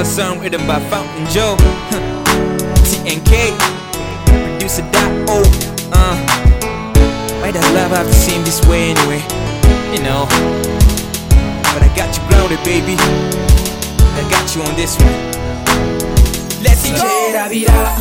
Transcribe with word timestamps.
another 0.00 0.14
song 0.16 0.40
written 0.40 0.66
by 0.66 0.80
Fountain 0.88 1.26
Joe. 1.26 1.56
TNK, 2.88 3.52
producer 4.24 4.82
Dot 4.92 5.28
O. 5.28 5.42
Uh, 5.92 6.16
why 7.42 7.50
does 7.50 7.64
love 7.74 7.90
have 7.90 8.06
to 8.06 8.12
seem 8.14 8.42
this 8.42 8.64
way 8.66 8.92
anyway? 8.92 9.20
You 9.92 10.02
know. 10.02 10.24
But 11.74 11.82
I 11.84 11.92
got 11.94 12.16
you 12.16 12.22
grounded, 12.28 12.60
baby. 12.64 12.96
I 12.96 14.26
got 14.30 14.56
you 14.56 14.62
on 14.62 14.74
this 14.74 14.96
one. 14.96 15.12
Let's 16.62 16.88
go. 16.90 16.96
kirabira 17.30 17.96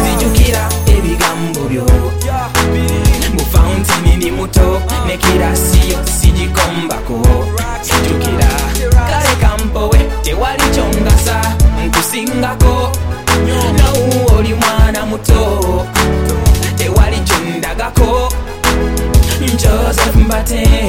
nzijukira 0.00 0.68
ebigambo 0.86 1.60
byo 1.68 1.86
mu 3.34 3.40
fountain 3.52 4.16
ndi 4.16 4.30
muto 4.30 4.82
ne 5.06 5.16
kirasiyo 5.16 5.98
sigikombako 6.20 6.51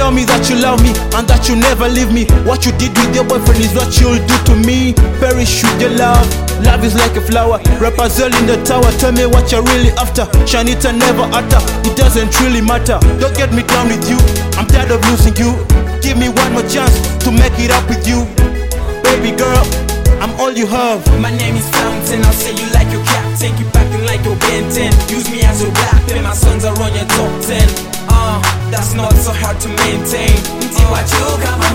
tell 0.00 0.10
me 0.10 0.24
that 0.24 0.48
you 0.48 0.56
love 0.56 0.80
me 0.80 0.96
and 1.12 1.28
that 1.28 1.44
you 1.44 1.52
never 1.60 1.84
leave 1.84 2.08
me. 2.08 2.24
What 2.48 2.64
you 2.64 2.72
did 2.80 2.96
with 2.96 3.12
your 3.12 3.28
boyfriend 3.28 3.60
is 3.60 3.76
what 3.76 3.92
you'll 4.00 4.16
do 4.16 4.36
to 4.48 4.54
me. 4.56 4.96
Perish 5.20 5.60
with 5.60 5.76
your 5.76 5.92
love. 5.92 6.24
Love 6.64 6.80
is 6.88 6.96
like 6.96 7.12
a 7.20 7.20
flower. 7.20 7.60
Rapunzel 7.76 8.32
in 8.32 8.48
the 8.48 8.56
tower. 8.64 8.88
Tell 8.96 9.12
me 9.12 9.28
what 9.28 9.52
you're 9.52 9.60
really 9.60 9.92
after. 10.00 10.24
shine 10.48 10.72
Shanita 10.72 10.96
never 10.96 11.28
utter. 11.36 11.60
It 11.84 12.00
doesn't 12.00 12.32
really 12.40 12.64
matter. 12.64 12.96
Don't 13.20 13.36
get 13.36 13.52
me 13.52 13.60
down 13.60 13.92
with 13.92 14.08
you. 14.08 14.16
I'm 14.56 14.64
tired 14.64 14.88
of 14.88 15.04
losing 15.12 15.36
you. 15.36 15.52
Give 16.00 16.16
me 16.16 16.32
one 16.32 16.56
more 16.56 16.64
chance 16.64 16.96
to 17.20 17.28
make 17.28 17.52
it 17.60 17.68
up 17.68 17.84
with 17.84 18.00
you. 18.08 18.24
Baby 19.04 19.36
girl, 19.36 19.64
I'm 20.24 20.32
all 20.40 20.56
you 20.56 20.64
have. 20.64 21.04
My 21.20 21.28
name 21.28 21.60
is 21.60 21.68
Fountain, 21.76 22.24
I'll 22.24 22.32
say 22.32 22.56
you 22.56 22.64
like 22.72 22.88
your 22.88 23.04
captain 23.04 23.20
back 23.72 23.86
acting 23.86 24.04
like 24.04 24.24
your 24.24 24.36
Ben 24.36 24.68
10 24.70 24.92
Use 25.08 25.30
me 25.30 25.40
as 25.42 25.62
your 25.62 25.72
black 25.72 26.06
pen, 26.06 26.22
my 26.22 26.34
sons 26.34 26.64
are 26.64 26.76
on 26.82 26.92
your 26.94 27.06
top 27.06 27.32
10 27.42 27.56
Uh, 27.96 27.99
that's 28.80 28.94
not 28.94 29.12
so 29.12 29.30
hard 29.32 29.60
to 29.60 29.68
maintain. 29.68 30.32
Mti 30.58 30.84
wa 30.92 31.02
juu 31.02 31.38
kama 31.44 31.70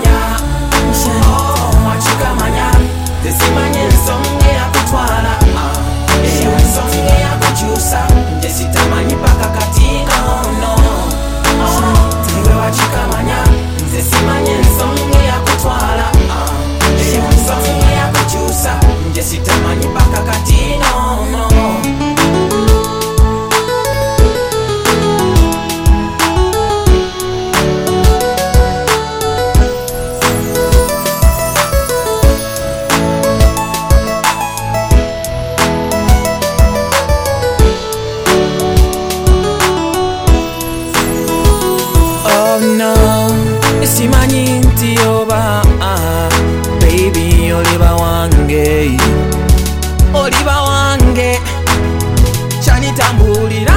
kyanitambulira 52.96 53.74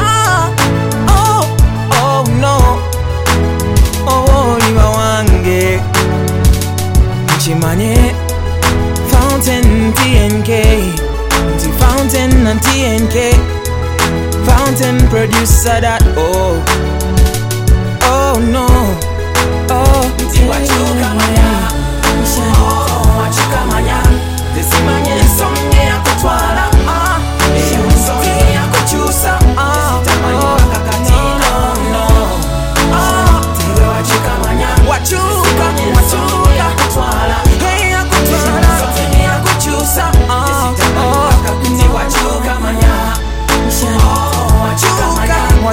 oh, 1.10 1.46
oh 1.92 2.24
no. 2.40 2.80
Oh, 4.08 4.24
Oba 4.24 4.38
oliba 4.54 4.90
wange. 4.90 5.80
Nkimanye 7.36 8.14
fountain 9.12 9.94
tnk 9.94 10.50
nti 11.56 11.70
fountain 11.80 12.44
na 12.44 12.56
tnk 12.56 13.36
fountain 14.46 15.08
producer 15.10 15.82
that 15.82 16.04
oh. 16.18 16.56
Oh 18.12 18.40
no, 18.40 18.68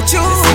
wachuka 0.07 0.46